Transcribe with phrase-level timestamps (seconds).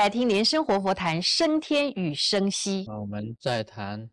[0.00, 2.86] 来听莲生活佛谈升天与生息。
[2.88, 4.08] 啊，我们再谈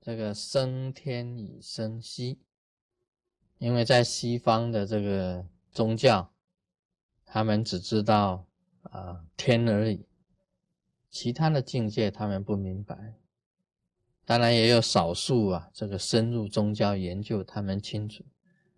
[0.00, 2.38] 这个升天与生息，
[3.58, 6.30] 因为在西方的这个宗教，
[7.24, 8.46] 他们只知道
[8.82, 10.06] 啊天而已，
[11.10, 13.14] 其他的境界他们不明白。
[14.24, 18.22] 当然也有少数啊，这个深入宗教研究，他们清楚，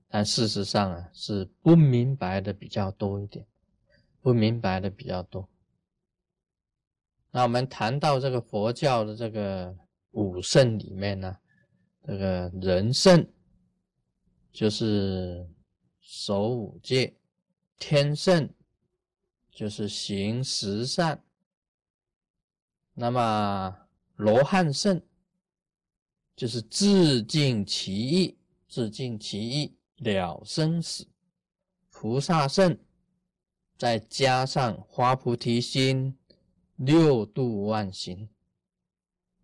[0.08, 3.46] 但事实上啊是不明白的比较多一点，
[4.22, 5.46] 不明白的比较多。
[7.36, 9.76] 那我们谈到这个佛教的这个
[10.12, 11.36] 五圣里面呢，
[12.02, 13.30] 这个人圣
[14.50, 15.46] 就是
[16.00, 17.14] 守五戒，
[17.76, 18.48] 天圣
[19.50, 21.22] 就是行十善，
[22.94, 23.76] 那么
[24.14, 24.98] 罗汉圣
[26.34, 31.06] 就是自尽其意，自尽其意了生死，
[31.90, 32.78] 菩萨圣
[33.76, 36.16] 再加上花菩提心。
[36.76, 38.28] 六度万行，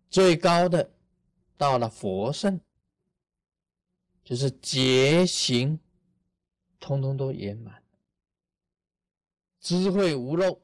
[0.09, 0.91] 最高的
[1.57, 2.59] 到了佛圣，
[4.23, 5.79] 就是觉行，
[6.79, 7.81] 通通都圆满，
[9.59, 10.61] 智慧无漏，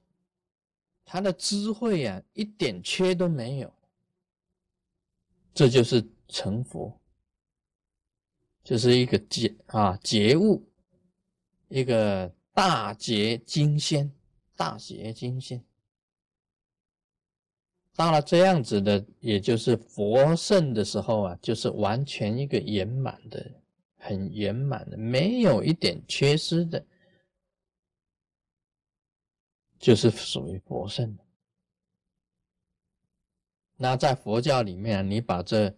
[1.03, 3.73] 他的智慧呀一点缺都没有，
[5.53, 7.01] 这就是成佛，
[8.63, 10.69] 就是一个觉啊觉悟，
[11.67, 14.13] 一个大觉金仙，
[14.55, 15.63] 大觉金仙。
[17.99, 23.45] 到了这样子的，也就是佛圣的时候啊，就是完全一个圆满的，
[23.97, 26.81] 很圆满的，没有一点缺失的，
[29.77, 31.19] 就是属于佛圣。
[33.75, 35.75] 那在佛教里面，你把这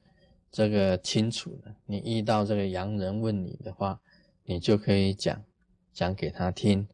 [0.52, 4.00] 这个清楚了，你遇到这个洋人问你的话，
[4.44, 5.44] 你就可以讲
[5.92, 6.88] 讲给他听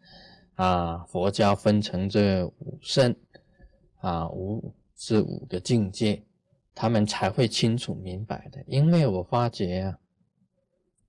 [0.55, 0.99] 啊。
[0.99, 3.13] 佛教分成这五圣
[3.97, 4.73] 啊五。
[4.99, 6.25] 这五个境界，
[6.73, 8.63] 他们才会清楚明白的。
[8.65, 9.99] 因为我发觉啊，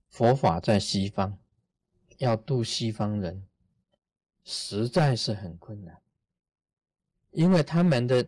[0.09, 1.35] 佛法在西方，
[2.19, 3.43] 要度西方人，
[4.43, 5.99] 实在是很困难。
[7.31, 8.27] 因为他们的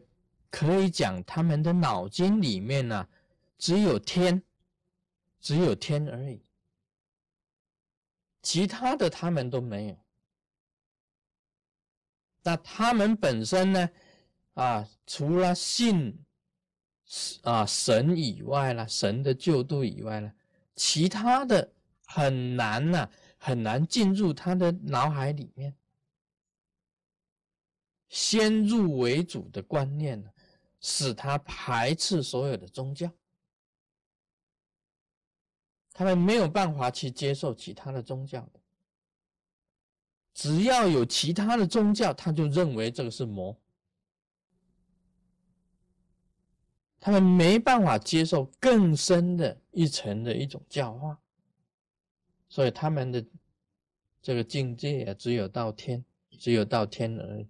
[0.50, 3.08] 可以讲，他们的脑筋里面呢，
[3.60, 4.42] 只有天，
[5.40, 6.44] 只有天而已，
[8.42, 9.98] 其他的他们都没有。
[12.42, 13.88] 那他们本身呢？
[14.54, 16.26] 啊，除了信
[17.44, 20.34] 啊神以外了，神的救度以外了，
[20.76, 21.74] 其他的
[22.06, 25.76] 很难呐，很难进入他的脑海里面。
[28.10, 30.30] 先入为主的观念呢，
[30.82, 33.10] 使他排斥所有的宗教，
[35.94, 38.46] 他们没有办法去接受其他的宗教。
[40.34, 43.58] 只要有其他的宗教，他就认为这个是魔。
[47.04, 51.20] 他们没办法接受更深的一层的一种教化，
[52.48, 53.26] 所以他们的
[54.22, 56.06] 这个境界也，只有到天，
[56.38, 57.50] 只有到天而已。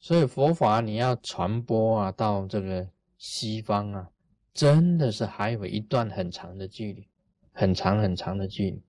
[0.00, 4.10] 所以佛法你要传播啊，到这个西方啊，
[4.54, 7.06] 真的是还有一段很长的距离，
[7.52, 8.82] 很长很长的距离。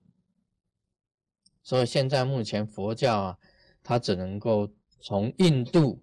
[1.62, 3.38] 所以现在目前佛教啊，
[3.82, 6.02] 它只能够从印度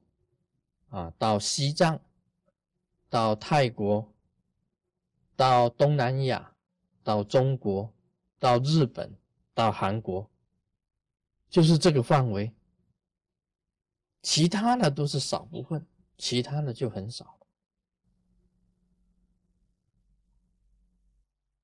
[0.89, 1.99] 啊到西藏。
[3.11, 4.13] 到泰国，
[5.35, 6.55] 到东南亚，
[7.03, 7.93] 到中国，
[8.39, 9.13] 到日本，
[9.53, 10.31] 到韩国，
[11.49, 12.53] 就是这个范围。
[14.21, 15.85] 其他的都是少部分，
[16.17, 17.37] 其他的就很少。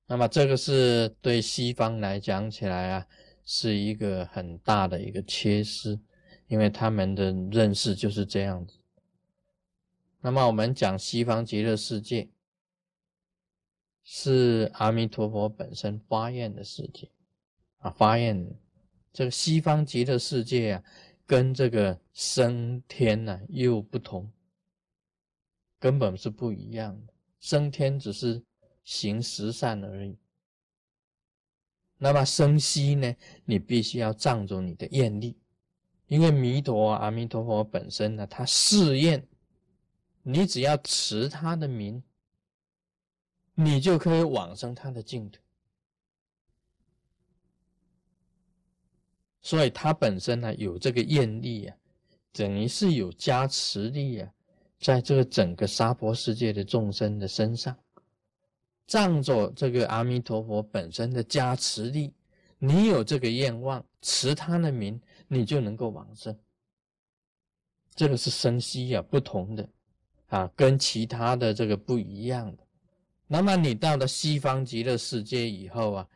[0.06, 3.06] 那么这个是对西方来讲起来啊，
[3.46, 5.98] 是一个很大的一个缺失，
[6.46, 8.77] 因为他们的认识就是这样子。
[10.20, 12.28] 那么我们讲西方极乐世界，
[14.02, 17.08] 是阿弥陀佛本身发愿的世界
[17.78, 18.44] 啊，发愿
[19.12, 20.84] 这个西方极乐世界啊，
[21.24, 24.28] 跟这个升天呢又不同，
[25.78, 27.12] 根本是不一样的。
[27.38, 28.42] 升天只是
[28.82, 30.18] 行十善而已，
[31.96, 33.14] 那么升息呢，
[33.44, 35.38] 你必须要仗着你的愿力，
[36.08, 39.24] 因为弥陀阿弥陀佛本身呢，他誓愿。
[40.30, 42.02] 你只要持他的名，
[43.54, 45.40] 你就可以往生他的净土。
[49.40, 51.74] 所以他本身呢有这个愿力啊，
[52.30, 54.30] 等于是有加持力啊，
[54.78, 57.74] 在这个整个娑婆世界的众生的身上，
[58.86, 62.12] 仗着这个阿弥陀佛本身的加持力，
[62.58, 66.38] 你有这个愿望，持他的名，你就能够往生。
[67.94, 69.66] 这个是生息啊，不同的
[70.28, 72.62] 啊，跟其他的这个不一样的。
[73.26, 76.08] 那么你到了西方极乐世界以后啊，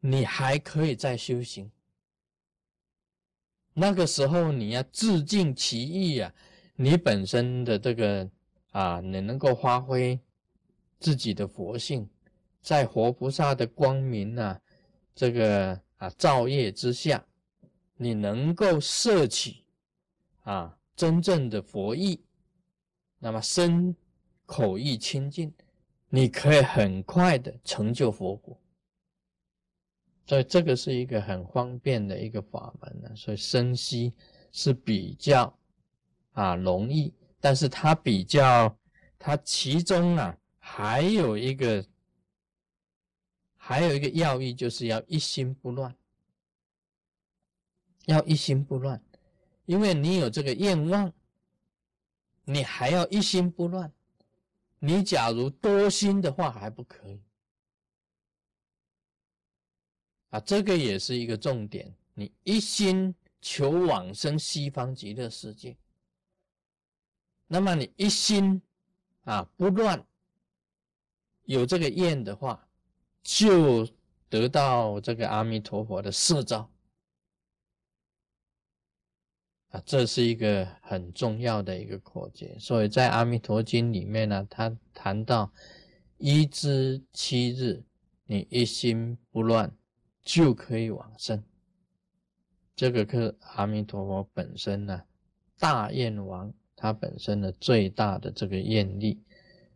[0.00, 1.70] 你还可以再修行。
[3.72, 6.32] 那个时候你要自尽其意啊，
[6.76, 8.28] 你本身的这个
[8.72, 10.18] 啊，你能够发挥
[10.98, 12.08] 自己的佛性，
[12.60, 14.60] 在活菩萨的光明啊，
[15.14, 17.24] 这个啊照业之下，
[17.96, 19.62] 你能够摄取
[20.42, 22.22] 啊真正的佛意，
[23.20, 23.94] 那么身
[24.44, 25.54] 口意清净。
[26.12, 28.60] 你可以很快的成就佛果，
[30.26, 33.14] 所以这个是一个很方便的一个法门呢。
[33.14, 34.12] 所以生息
[34.50, 35.56] 是比较
[36.32, 38.76] 啊容易，但是它比较
[39.20, 41.86] 它其中啊还有一个
[43.56, 45.94] 还有一个要义，就是要一心不乱，
[48.06, 49.00] 要一心不乱，
[49.64, 51.12] 因为你有这个愿望，
[52.44, 53.92] 你还要一心不乱。
[54.78, 57.20] 你假如多心的话还不可以
[60.30, 61.94] 啊，这个也是一个重点。
[62.14, 65.76] 你一心求往生西方极乐世界，
[67.46, 68.60] 那么你一心
[69.24, 70.02] 啊不乱，
[71.44, 72.66] 有这个愿的话，
[73.22, 73.86] 就
[74.28, 76.70] 得到这个阿弥陀佛的摄照。
[79.70, 85.52] 啊，这是一个很重要的一个口诀，所以在《阿弥陀经》里面呢，他谈到
[86.18, 87.82] 一至七日，
[88.26, 89.72] 你一心不乱
[90.22, 91.42] 就可以往生。
[92.74, 95.02] 这个是阿弥陀佛本身呢，
[95.58, 99.22] 大愿王他本身的最大的这个愿力，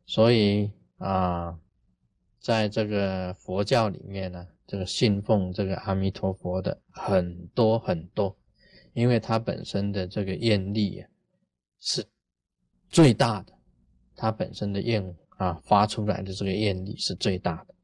[0.06, 1.56] 所以啊，
[2.40, 8.36] 在这个佛教里面呢，这个信奉这个阿弥陀佛的很多很多。
[8.94, 11.08] 因为他本身的这个愿力啊，
[11.80, 12.04] 是
[12.88, 13.52] 最大的，
[14.16, 17.74] 他本身的愿啊发出来的这个愿力是最大的。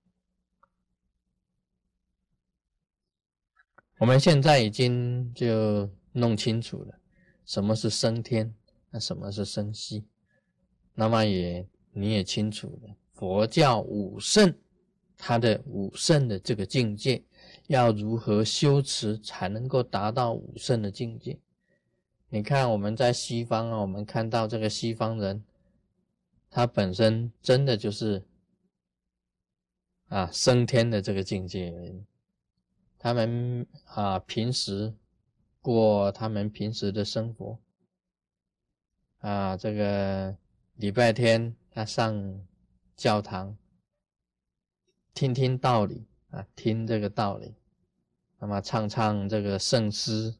[3.99, 6.99] 我们现在已经就弄清楚了，
[7.45, 8.55] 什么是升天，
[8.89, 10.07] 那什么是升息，
[10.95, 14.55] 那么也你也清楚了，佛教五圣，
[15.19, 17.23] 他的五圣的这个境界。
[17.71, 21.39] 要如何修持才能够达到武圣的境界？
[22.29, 25.45] 你看我们在西方啊，我们看到这个西方人，
[26.51, 28.27] 他本身真的就是
[30.09, 31.73] 啊升天的这个境界。
[32.99, 34.93] 他们啊平时
[35.63, 37.57] 过他们平时的生活
[39.19, 40.37] 啊，这个
[40.75, 42.45] 礼拜天他上
[42.97, 43.57] 教堂
[45.15, 47.55] 听听道理啊，听这个道理。
[48.43, 50.35] 那么唱唱这个圣诗，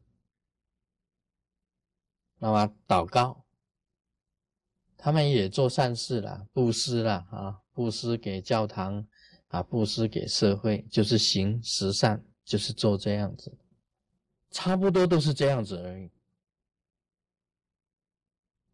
[2.39, 3.45] 那么祷告，
[4.97, 9.07] 他们也做善事了，布施了啊，布施给教堂
[9.49, 13.55] 啊，布施给社会，就是行十善，就是做这样子，
[14.49, 16.09] 差不多都是这样子而已。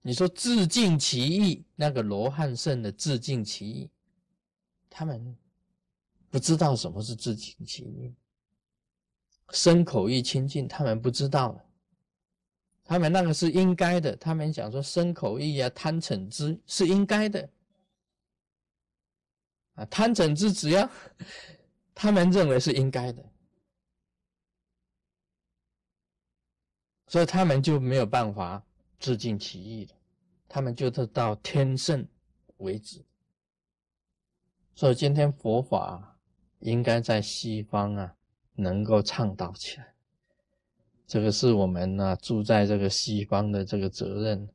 [0.01, 3.89] 你说自尽其意，那个罗汉圣的自尽其意，
[4.89, 5.37] 他们
[6.29, 8.15] 不知道什么是自尽其意。
[9.51, 11.65] 身口意清净，他们不知道了，
[12.83, 14.15] 他们那个是应该的。
[14.17, 17.49] 他们讲说身口意啊，贪嗔痴是应该的
[19.75, 20.89] 啊，贪嗔痴只要
[21.95, 23.23] 他们认为是应该的，
[27.07, 28.61] 所以他们就没有办法
[28.99, 29.95] 自尽其意了，
[30.49, 32.05] 他们就是到天圣
[32.57, 33.01] 为止。
[34.75, 36.19] 所以今天佛法
[36.59, 38.16] 应该在西方啊。
[38.57, 39.93] 能够倡导起来，
[41.05, 44.49] 这个是我们呢住在这个西方的这个责任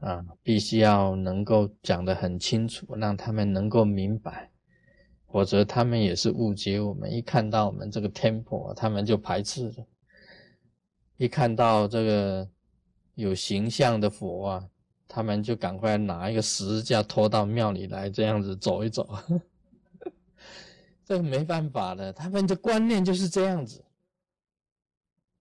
[0.00, 4.50] 啊，必须要能够讲得很清楚，让他们能够明白，
[5.28, 7.12] 否则他们也是误解我们。
[7.12, 9.86] 一看到我们这个 temple，他们就排斥了；
[11.18, 12.48] 一看到这个
[13.14, 14.68] 有形象的佛啊，
[15.06, 19.06] 他们就赶快拿一个十字架拖到庙里来，这样子走一走。
[21.04, 23.84] 这没办法的，他们的观念就是这样子，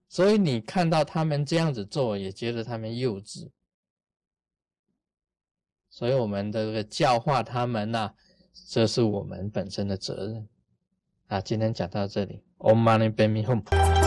[0.10, 3.50] 所以你看到他们这样子做，也觉得他们幼稚，
[5.90, 8.14] 所以我们的这个教化他们呐，
[8.68, 10.50] 这是我们本身的责任
[11.28, 11.40] 啊。
[11.40, 14.03] 今天讲到这里，Om Mani p a m e h m。